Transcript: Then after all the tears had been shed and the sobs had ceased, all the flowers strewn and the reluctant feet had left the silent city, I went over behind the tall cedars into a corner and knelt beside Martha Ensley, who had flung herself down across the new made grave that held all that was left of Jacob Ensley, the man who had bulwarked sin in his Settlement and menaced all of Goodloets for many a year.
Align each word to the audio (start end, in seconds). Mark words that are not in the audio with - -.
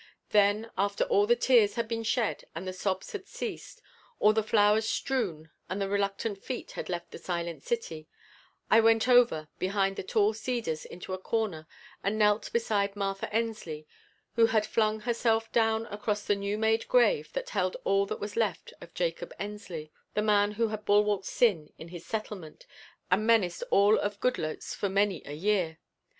Then 0.31 0.71
after 0.79 1.03
all 1.03 1.27
the 1.27 1.35
tears 1.35 1.75
had 1.75 1.87
been 1.87 2.01
shed 2.01 2.45
and 2.55 2.67
the 2.67 2.73
sobs 2.73 3.11
had 3.11 3.27
ceased, 3.27 3.83
all 4.19 4.33
the 4.33 4.41
flowers 4.41 4.89
strewn 4.89 5.51
and 5.69 5.79
the 5.79 5.87
reluctant 5.87 6.41
feet 6.43 6.71
had 6.71 6.89
left 6.89 7.11
the 7.11 7.19
silent 7.19 7.61
city, 7.61 8.07
I 8.71 8.79
went 8.81 9.07
over 9.07 9.47
behind 9.59 9.97
the 9.97 10.01
tall 10.01 10.33
cedars 10.33 10.85
into 10.85 11.13
a 11.13 11.19
corner 11.19 11.67
and 12.03 12.17
knelt 12.17 12.49
beside 12.51 12.95
Martha 12.95 13.31
Ensley, 13.31 13.85
who 14.33 14.47
had 14.47 14.65
flung 14.65 15.01
herself 15.01 15.51
down 15.51 15.85
across 15.91 16.25
the 16.25 16.33
new 16.35 16.57
made 16.57 16.87
grave 16.87 17.31
that 17.33 17.51
held 17.51 17.77
all 17.83 18.07
that 18.07 18.19
was 18.19 18.35
left 18.35 18.73
of 18.81 18.95
Jacob 18.95 19.31
Ensley, 19.37 19.91
the 20.15 20.23
man 20.23 20.53
who 20.53 20.69
had 20.69 20.83
bulwarked 20.83 21.25
sin 21.25 21.71
in 21.77 21.89
his 21.89 22.03
Settlement 22.03 22.65
and 23.11 23.27
menaced 23.27 23.63
all 23.69 23.99
of 23.99 24.19
Goodloets 24.19 24.73
for 24.73 24.89
many 24.89 25.21
a 25.27 25.33
year. 25.35 25.77